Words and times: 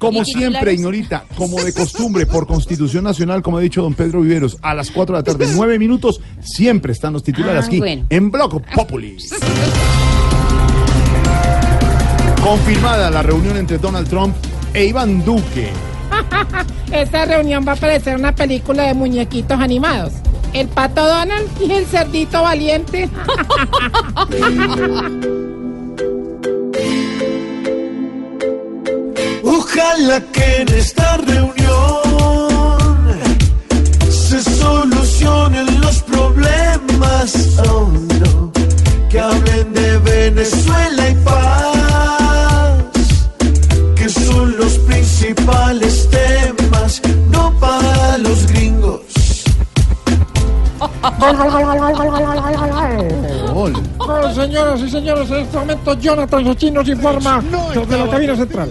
Como 0.00 0.22
¿Y 0.22 0.24
siempre? 0.24 0.72
Ignorita, 0.72 1.24
como 1.36 1.62
de 1.62 1.74
costumbre, 1.74 2.24
por 2.24 2.46
Constitución 2.46 3.04
Nacional, 3.04 3.42
como 3.42 3.58
ha 3.58 3.60
dicho 3.60 3.82
don 3.82 3.92
Pedro 3.94 4.22
Viveros, 4.22 4.56
a 4.62 4.74
las 4.74 4.90
4 4.90 5.14
de 5.14 5.20
la 5.20 5.22
tarde, 5.22 5.46
9 5.54 5.78
minutos, 5.78 6.20
siempre 6.42 6.92
están 6.92 7.12
los 7.12 7.22
titulares 7.22 7.64
Ah, 7.64 7.66
aquí 7.66 7.78
bueno. 7.78 8.06
en 8.08 8.30
Bloco 8.30 8.62
Populi. 8.74 9.18
Confirmada 12.42 13.10
la 13.10 13.22
reunión 13.22 13.58
entre 13.58 13.76
Donald 13.76 14.08
Trump 14.08 14.34
e 14.72 14.86
Iván 14.86 15.22
Duque. 15.24 15.68
Esta 16.92 17.26
reunión 17.26 17.64
va 17.68 17.72
a 17.72 17.76
parecer 17.76 18.16
una 18.16 18.34
película 18.34 18.84
de 18.84 18.94
muñequitos 18.94 19.60
animados. 19.60 20.14
El 20.54 20.68
pato 20.68 21.06
Donald 21.06 21.46
y 21.60 21.70
el 21.72 21.84
cerdito 21.84 22.42
valiente. 22.42 23.08
Ojalá 29.92 30.20
que 30.32 30.62
en 30.62 30.68
esta 30.68 31.16
reunión 31.16 31.58
se 34.08 34.40
solucionen 34.42 35.80
los 35.80 36.02
problemas. 36.02 37.58
Oh, 37.68 37.88
no. 38.20 38.52
Que 39.08 39.18
hablen 39.18 39.72
de 39.72 39.98
Venezuela 39.98 41.10
y 41.10 41.14
paz, 41.24 42.78
que 43.96 44.08
son 44.08 44.56
los 44.56 44.78
principales 44.78 46.08
temas, 46.08 47.02
no 47.28 47.52
para 47.58 48.18
los 48.18 48.46
gringos. 48.46 49.00
Oh, 53.98 54.34
señoras 54.34 54.80
y 54.80 54.90
señores, 54.90 55.30
en 55.30 55.36
este 55.38 55.58
momento 55.58 55.94
Jonathan 55.94 56.44
Sochín 56.44 56.74
nos 56.74 56.88
informa 56.88 57.42
desde 57.74 57.98
la 57.98 58.08
cabina 58.08 58.36
central. 58.36 58.70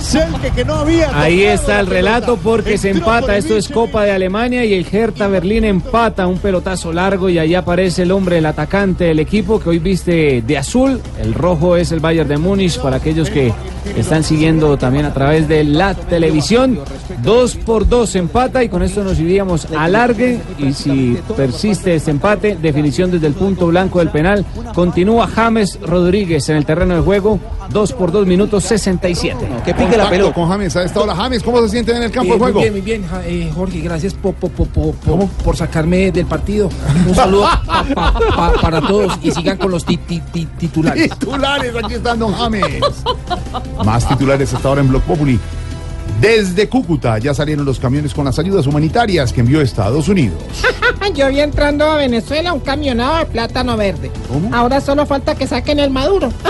Cerca 0.00 0.50
que 0.54 0.64
no 0.64 0.74
había. 0.74 1.10
Ahí 1.20 1.42
está 1.42 1.80
el 1.80 1.86
relato 1.86 2.36
porque 2.36 2.78
se 2.78 2.90
empata. 2.90 3.36
Esto 3.36 3.56
es 3.56 3.68
Copa 3.68 4.04
de 4.04 4.12
Alemania 4.12 4.64
y 4.64 4.74
el 4.74 4.86
Hertha 4.90 5.28
Berlín 5.28 5.64
empata 5.64 6.26
un 6.26 6.38
pelotazo 6.38 6.92
largo 6.92 7.28
y 7.28 7.38
ahí 7.38 7.54
aparece 7.54 8.02
el 8.02 8.12
hombre, 8.12 8.38
el 8.38 8.46
atacante 8.46 9.04
del 9.04 9.18
equipo 9.18 9.60
que 9.60 9.68
hoy 9.68 9.78
viste 9.78 10.42
de 10.42 10.58
azul. 10.58 11.00
El 11.20 11.34
rojo 11.34 11.76
es 11.76 11.92
el 11.92 12.00
Bayern 12.00 12.28
de 12.28 12.38
Múnich 12.38 12.78
para 12.80 12.96
aquellos 12.96 13.30
que 13.30 13.52
están 13.96 14.24
siguiendo 14.24 14.76
también 14.76 15.04
a 15.04 15.14
través 15.14 15.48
de 15.48 15.64
la 15.64 15.94
televisión. 15.94 16.78
Dos 17.22 17.56
por 17.56 17.88
dos 17.88 18.14
empata 18.16 18.64
y 18.64 18.68
con 18.68 18.82
esto 18.82 19.04
nos 19.04 19.18
iríamos 19.18 19.66
a 19.76 19.88
largue 19.88 20.40
y 20.58 20.72
si 20.72 21.18
persiste 21.36 21.94
este 21.94 22.10
empate, 22.10 22.56
definición 22.60 23.10
desde 23.10 23.26
el 23.26 23.34
punto 23.34 23.66
blanco 23.66 23.98
del 23.98 24.10
penal. 24.10 24.44
Continúa 24.74 25.26
James 25.26 25.78
Rodríguez 25.82 26.48
en 26.48 26.56
el 26.56 26.64
terreno 26.64 26.94
de 26.94 27.00
juego. 27.02 27.38
Dos 27.72 27.92
por 27.92 28.10
dos 28.10 28.26
minutos 28.26 28.64
67. 28.64 29.36
Que 29.64 29.72
pique 29.74 29.96
la 29.96 30.10
pelota. 30.10 30.34
Con 30.34 30.48
James 30.48 30.74
a 30.76 30.82
esta 30.84 31.00
hora. 31.00 31.14
James, 31.14 31.42
¿cómo 31.42 31.60
se 31.62 31.68
sienten 31.68 31.96
en 31.98 32.02
el 32.04 32.10
campo 32.10 32.30
de 32.32 32.36
Eh, 32.36 32.38
muy 32.38 32.52
juego? 32.52 32.60
bien, 32.60 32.72
muy 32.72 32.80
bien, 32.80 33.04
eh, 33.24 33.50
Jorge, 33.54 33.78
gracias 33.80 34.14
po- 34.14 34.32
po- 34.32 34.48
po- 34.48 34.66
po- 34.66 34.92
po- 34.92 35.26
por 35.44 35.56
sacarme 35.56 36.10
del 36.10 36.26
partido. 36.26 36.68
Un 37.06 37.14
saludo 37.14 37.42
pa- 37.66 37.84
pa- 37.94 38.12
pa- 38.36 38.52
para 38.60 38.80
todos 38.80 39.18
y 39.22 39.30
sigan 39.30 39.56
con 39.56 39.70
los 39.70 39.84
ti- 39.84 39.96
ti- 39.98 40.20
ti- 40.32 40.48
titulares. 40.58 41.10
Titulares, 41.10 41.72
aquí 41.82 41.94
están 41.94 42.18
Don 42.18 42.32
James. 42.34 42.64
Más 43.84 44.08
titulares 44.08 44.52
hasta 44.52 44.68
ahora 44.68 44.80
en 44.80 44.88
Block 44.88 45.02
Populi. 45.04 45.38
Desde 46.20 46.68
Cúcuta 46.68 47.18
ya 47.18 47.34
salieron 47.34 47.64
los 47.64 47.78
camiones 47.78 48.14
con 48.14 48.24
las 48.24 48.38
ayudas 48.38 48.66
humanitarias 48.66 49.32
que 49.32 49.40
envió 49.40 49.60
Estados 49.60 50.08
Unidos. 50.08 50.38
Yo 51.14 51.28
vi 51.28 51.40
entrando 51.40 51.84
a 51.86 51.96
Venezuela 51.96 52.52
un 52.52 52.60
camionado 52.60 53.18
de 53.18 53.26
plátano 53.26 53.76
verde. 53.76 54.10
¿Cómo? 54.28 54.54
Ahora 54.54 54.80
solo 54.80 55.06
falta 55.06 55.34
que 55.34 55.46
saquen 55.46 55.78
el 55.78 55.90
maduro. 55.90 56.32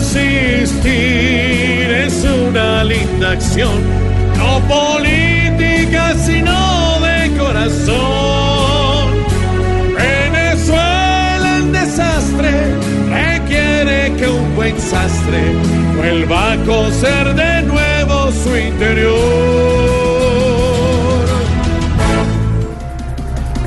Asistir 0.00 0.90
es 0.90 2.24
una 2.24 2.84
linda 2.84 3.32
acción, 3.32 3.70
no 4.36 4.60
política 4.66 6.14
sino 6.14 7.00
de 7.00 7.36
corazón. 7.38 7.89
Buen 14.60 14.78
sastre 14.78 15.40
vuelva 15.96 16.52
a 16.52 16.56
coser 16.66 17.34
de 17.34 17.62
nuevo 17.62 18.30
su 18.30 18.54
interior. 18.58 19.16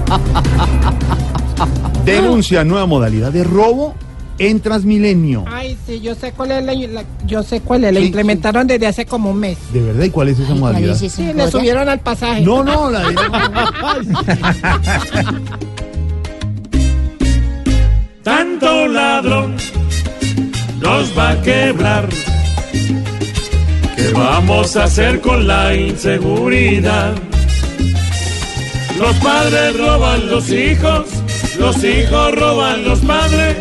Denuncia 2.06 2.64
nueva 2.64 2.86
modalidad 2.86 3.32
de 3.32 3.44
robo 3.44 3.96
en 4.38 4.60
Transmilenio. 4.60 5.46
Ay, 5.48 5.76
sí, 5.88 6.00
yo 6.00 6.14
sé 6.14 6.32
cuál 6.32 6.52
es 6.52 6.64
la, 6.64 6.74
la- 6.76 7.04
yo 7.26 7.42
sé 7.42 7.62
cuál 7.62 7.86
es, 7.86 7.94
la 7.96 8.00
Sí, 8.00 8.06
implementaron 8.08 8.68
desde 8.68 8.86
hace 8.86 9.08
como 9.08 9.32
un 9.32 9.40
mes. 9.40 9.58
¿De 9.74 9.82
verdad? 9.82 10.04
¿Y 10.04 10.10
cuál 10.12 10.28
es 10.30 10.38
esa 10.38 10.50
¿Cuál 10.50 10.60
modalidad? 10.60 11.02
es? 11.02 11.12
Sí, 11.12 11.34
le 11.34 11.50
subieron 11.50 11.90
al 11.90 12.02
pasaje. 12.02 12.42
No, 12.42 12.64
no, 12.64 12.92
la 12.92 13.00
de... 13.00 13.16
Tanto 18.24 18.88
ladrón 18.88 19.56
nos 20.84 21.18
va 21.18 21.32
a 21.32 21.42
quebrar. 21.42 22.08
¿Qué 23.96 24.12
vamos 24.14 24.76
a 24.76 24.84
hacer 24.84 25.22
con 25.22 25.48
la 25.48 25.74
inseguridad? 25.74 27.14
Los 29.00 29.16
padres 29.18 29.78
roban 29.78 30.30
los 30.30 30.52
hijos, 30.52 31.06
los 31.58 31.84
hijos 31.84 32.36
roban 32.36 32.84
los 32.84 33.00
padres. 33.00 33.58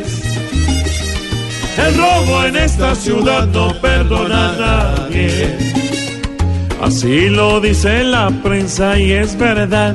El 1.79 1.97
robo 1.97 2.45
en 2.45 2.57
esta 2.57 2.95
ciudad 2.95 3.47
no 3.47 3.73
perdona 3.81 4.51
a 4.51 4.57
nadie. 5.09 5.57
Así 6.83 7.29
lo 7.29 7.61
dice 7.61 8.03
la 8.05 8.29
prensa 8.43 8.99
y 8.99 9.13
es 9.13 9.39
verdad. 9.39 9.95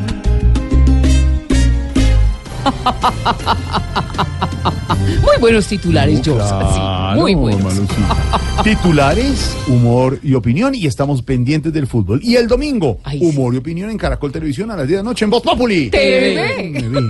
Muy 5.22 5.38
buenos 5.40 5.68
titulares, 5.68 6.22
George. 6.24 6.48
Claro, 6.48 7.16
sí, 7.16 7.20
muy 7.20 7.36
buenos. 7.36 7.74
Titulares, 8.64 9.56
humor 9.68 10.20
y 10.24 10.34
opinión. 10.34 10.76
Y 10.76 10.88
estamos 10.88 11.22
pendientes 11.22 11.72
del 11.74 11.88
fútbol. 11.88 12.20
Y 12.24 12.36
el 12.36 12.48
domingo, 12.48 13.00
Ay, 13.04 13.20
sí. 13.20 13.26
humor 13.26 13.54
y 13.54 13.58
opinión 13.58 13.90
en 13.90 13.98
Caracol 13.98 14.32
Televisión 14.32 14.72
a 14.72 14.76
las 14.76 14.88
10 14.88 14.98
de 15.00 15.04
la 15.04 15.10
noche 15.10 15.26
en 15.26 15.32
Voz 15.32 15.42
Populi. 15.42 15.90
TV. 15.90 16.72
TV. 16.74 17.02